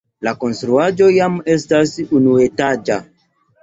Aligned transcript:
La 0.27 0.31
konstruaĵo 0.43 1.11
jam 1.19 1.37
estas 1.59 1.97
unuetaĝa. 2.09 3.03